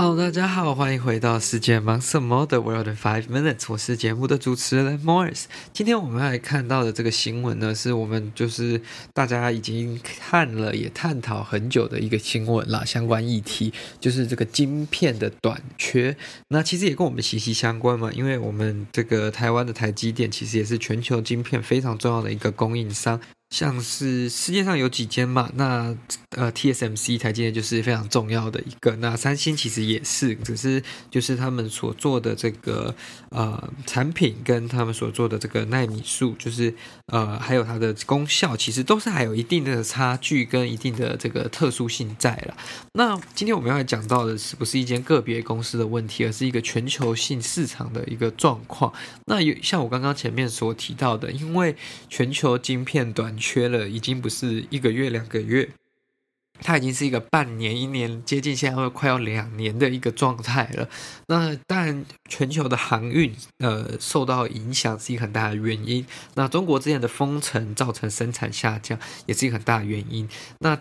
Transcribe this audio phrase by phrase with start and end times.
[0.00, 5.46] Hello，大家好，欢迎回到世界忙什么的 World in Five Minutes，我是节目的主持人 Morris。
[5.72, 8.80] 今天我们来看到的这个新闻呢，是我们就是
[9.12, 16.16] 大家已经看了也探讨很久的一个新闻啦，相关议题就是这个晶片的短缺。
[16.50, 23.20] 那其实也跟我们息息相关嘛，因为我们这个台湾的台积电其实也是全球晶片非常重要的一个供应商。
[23.50, 25.96] 像是世界上有几间嘛，那
[26.36, 32.94] 呃 TSMC 台积电就是非常重要的一个，那三星其实也是，只是就是他们所做的这个
[33.30, 36.74] 呃产品跟他们所做的这个纳米数，就是
[37.06, 42.54] 呃还有它的功效，其实都是还有一定的差距跟一定的这个特殊性在了。
[42.92, 48.92] 那今天我们要讲到的是不是一间个别公司的问题，而是一个全球性市场的一个状况。
[49.24, 51.74] 那有像我刚刚前面所提到的，因为
[52.10, 55.68] 全球晶片短缺了，已经不是一个月两个月，
[56.60, 60.88] 它已经是一个半年、一年，接近现在会快要两年的一个状态了。
[61.28, 66.04] 那当然，全球的航运呃受到影响是一个很大的原因。
[66.34, 70.28] 那中国之前的封城造成生产下降，也是一个很大的原因。
[70.58, 70.78] 那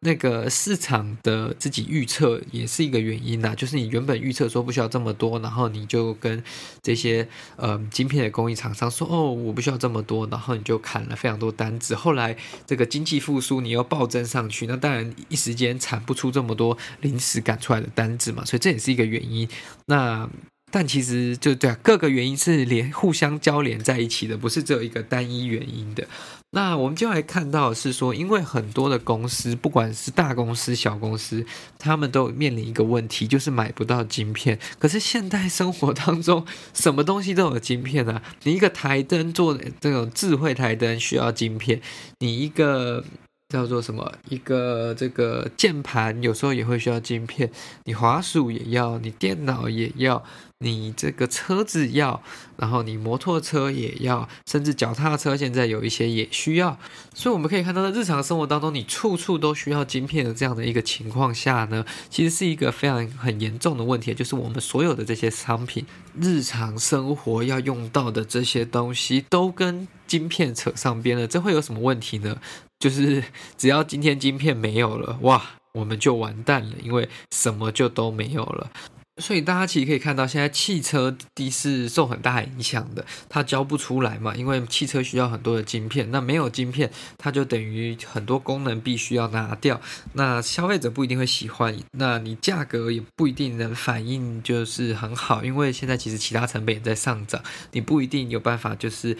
[0.00, 6.42] 那个市场的自己预测也是一个原因呐、就是你原本预测说不需要这么多，然后你就跟
[6.82, 11.94] 这些呃晶片的供应厂商说哦，我不需要这么多，然后你就砍了非常多单子。
[11.94, 19.48] 后来这个经济复苏，你又暴增上去，那当然一时间产不出这么多临时赶出来的单子嘛，所以这也是一个原因。
[19.86, 20.28] 那
[20.70, 26.06] 但其实就对啊，各个原因是连互相交连在一起的，不是只有一个单一原因的。
[26.50, 31.44] 那我们就来看到是说，因为很多的公司，不管是大公司、小公司，
[31.78, 34.58] 他们都面临一个问题，就是买不到晶片。
[34.78, 38.22] 可是现代生活当中，什么东西都有晶片啊！
[38.44, 41.80] 你一个台灯做这种智慧台灯需要晶片，
[42.20, 43.04] 你一个
[43.48, 44.12] 叫做什么？
[44.28, 47.50] 一个这个键盘有时候也会需要晶片，
[47.84, 50.24] 你滑鼠也要，你电脑也要。
[50.60, 52.22] 你这个车子要，
[52.56, 56.78] 然后你摩托车也要，甚至脚踏车现在有一些也需要，
[57.14, 65.84] 所以我们可以看到，在日常生活当中，你处处都需要晶片的这样的一个情况下呢，其实是一个非常很严重的问题，就是我们所有的这些商品，
[66.18, 72.38] 日常生活要用到的这些东西，都跟晶片扯上边了，这会有什么问题呢？
[72.78, 73.22] 就是
[73.56, 75.42] 只要今天晶片没有了，哇，
[75.72, 78.70] 我们就完蛋了，因为什么就都没有了。
[79.18, 89.80] 所以大家其实可以看到，现在汽车的是受很大影响的，它交不出来嘛，因为汽车需要很多的晶片，那没有晶片，它就等于很多功能必须要拿掉，
[90.12, 97.42] 那消费者不一定会喜欢，那你价格也不一定能反映就是很好，因为现在其实其他成本也在上涨，
[97.72, 99.16] 你不一定有办法就是。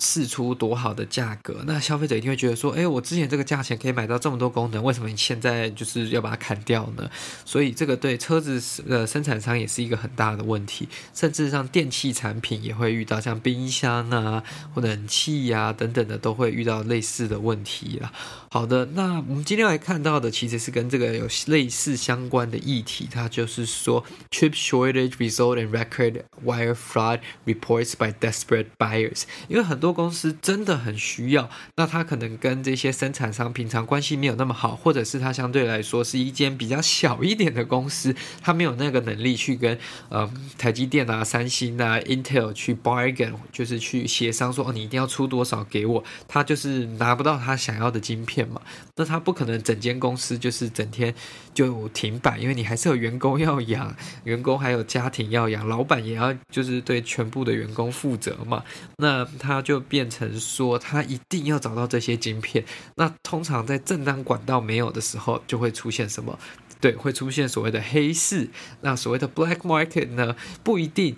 [0.00, 7.08] 试出多好的价格，那消费者一定会觉得说，哎，我之前这个价钱可以买到这么多功能，为什么你现在就是要把它砍掉呢？
[7.44, 14.42] 所以这个对车子的生产商也是一个很大的问题，甚至像电器产品也会遇到，像冰箱啊
[14.74, 18.10] 或冷气呀、啊、等等的都会遇到类似的问题啦。
[18.50, 29.89] 好的，那我们今天来看到的其实是跟这个有类似相关的议题，它就是说，chip shortage result in record wire fraud reports by desperate buyers，因为很多。
[29.92, 48.60] 公司真的很需要，那他可能跟这些生产商平常关系没有那么好，或者是他相对来说是一间比较小一点的公司，他没有那个能力去跟 呃台积电啊、三星啊、Intel 去 bargain，就是去协商说哦，你一定要出多少给我，他就是拿不到他想要的晶片嘛，
[48.96, 51.14] 那他不可能整间公司就是整天
[51.54, 58.62] 就停摆，因为你还是有员工要养，员工还有家庭要养，老板也要就是对全部的员工负责嘛，
[58.98, 59.79] 那他就。
[59.80, 62.64] 变成说他一定要找到这些晶片，
[62.96, 66.38] 那通常在正当管道没有的时候，就会出现什么？
[66.80, 68.48] 对，会出现所谓的黑市。
[68.80, 71.14] 那所谓的 black market 呢，不一定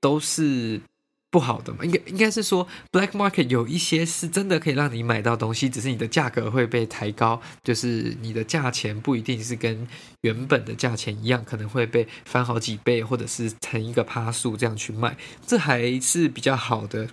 [0.00, 0.80] 都是
[1.30, 1.84] 不好的嘛。
[1.84, 9.86] 应该应该是说，black market 有一些是真的可以让你买到东西，只是你的价格会被抬高，就是你的价钱不一定是跟
[10.22, 15.14] 原本的价钱一样，可能会被翻好几倍，或者是乘一个趴数这样去卖，
[15.46, 17.06] 这还是比较好的。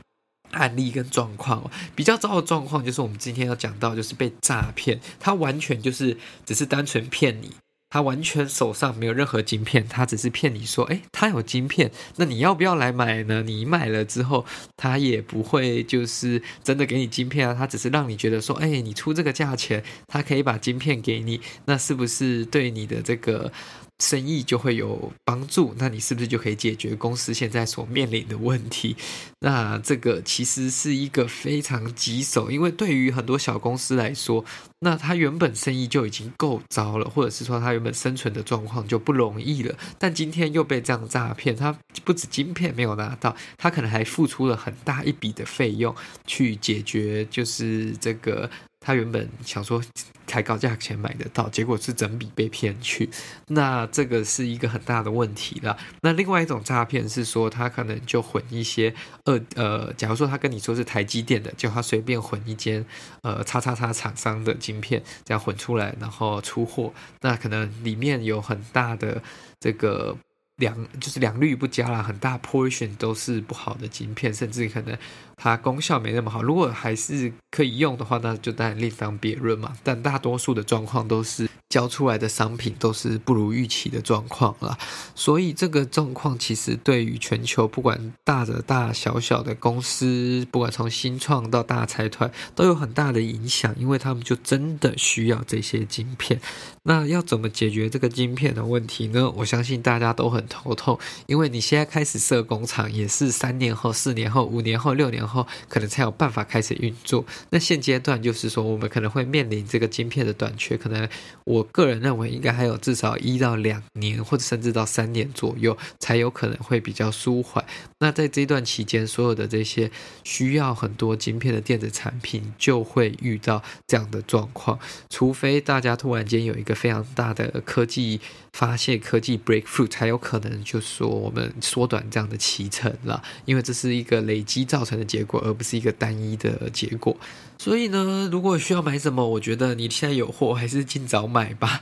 [0.52, 7.52] 案例跟状况，比较糟的状况就是我们今天要讲到，就是被诈骗，他完全就是只是单纯骗你，
[7.90, 13.44] 他完全手上没有任何晶片，他只是骗你说，诶，他有晶片，那你要不要来买呢？
[13.44, 14.46] 你买了之后，
[14.78, 23.52] 他也不会就是真的给你晶片啊，他只是让你觉得说，诶，你出这个价钱，他可以把晶片给你，那是不是对你的这个？
[24.00, 28.96] 生意就会有帮助，那你是不是就可以解决公司现在所面临的问题？
[29.42, 34.44] 那这个其实是一个非常棘手，因为对于很多小公司来说，
[34.80, 45.94] 那他原本生意就已经够糟了，或者是说他原本生存的状况就不容易了，但今天又被这样诈骗，他不止晶片没有拿到，他可能还付出了很大一笔的费用
[46.26, 48.50] 去解决，就是这个。
[48.80, 49.82] 他原本想说
[50.26, 53.10] 开高价钱买得到，结果是整笔被骗去，
[53.48, 55.78] 那这个是一个很大的问题了。
[56.02, 58.94] 那另外一种诈骗是说，他可能就混一些
[59.26, 62.86] 呃呃，假如说他跟你说是台积电的，就他随便混一间
[63.24, 69.22] 呃叉叉叉厂商的晶片，这样混出来，然后出货，那可能里面有很大的
[69.60, 70.16] 这个。
[70.60, 74.98] 两就是良率不佳啦，很大 portion 都是不好的晶片，甚至可能
[75.36, 76.44] 它功效没那么好。
[76.44, 79.76] 如果还是可以用的话，那就当然另当别论嘛。
[79.84, 81.50] 但大多数的状况都是。
[81.70, 84.76] 交出来的商品都是不如预期的状况了，
[85.14, 96.42] 所以这个状况其实对于全球不管大的大小小的公司，不管从新创到大财团，都有很大的影响，因为他们就真的需要这些晶片。
[96.84, 99.30] 那要怎么解决这个晶片的问题呢？
[99.38, 107.24] 我相信大家都很头痛，因为你现在开始设工厂，也是三年后、四年后、五年后、六年后，可能才有办法开始运作。
[107.52, 111.08] 那现阶段就是说，我们可能会面临这个晶片的短缺，可能
[111.44, 111.59] 我。
[111.60, 117.64] 我个人认为，应该还有至少一到两年，或者甚至到三年左右，才有可能会比较舒缓。
[118.00, 119.92] 那在这段期间，所有的这些
[120.24, 124.80] 需要很多晶片的电子产品，就会遇到这样的状况。
[125.10, 128.22] 除非大家突然间有一个非常大的科技
[128.54, 133.22] 发现、科技 breakthrough，才有可能就是说我们缩短这样的期程了。
[133.44, 137.18] 因为这是一个累积造成的结果，而不是一个单一的结果。
[137.58, 141.82] 所以呢，如果需要买什么，我觉得你现在有货，还是尽早买吧。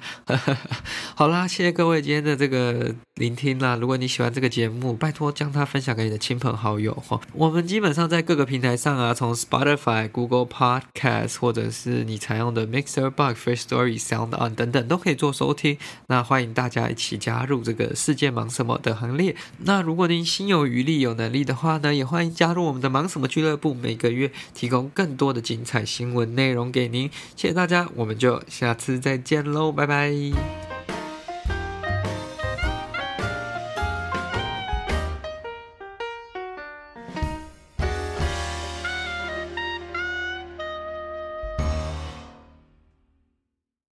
[1.15, 3.75] 好啦，谢谢各位今天的这个聆听啦。
[3.75, 7.19] 如果你喜欢这个节目，拜托将它分享给你的亲朋好友哈。
[7.33, 15.77] 我们基本上在各个平台上啊，从 Spotify、Google Podcast，或者是你采用的 Mixer、Bug、Firstory、Sound On 等等，都可以做收听。
[16.07, 19.35] 那欢迎大家一起加入这个世界忙什么的行列。
[19.59, 27.09] 那如果您心有余力、有能力的话呢，也欢迎加入我们的忙什么俱乐部，每个月提供更多的精彩新闻内容给您。
[27.35, 30.66] 谢谢大家，我们就下次再见喽，拜拜。